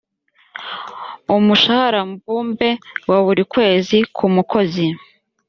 [1.35, 2.69] umushahara mbumbe
[3.09, 4.85] wa buri kwezi ku mukozi